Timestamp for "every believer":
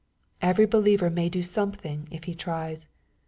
0.41-1.11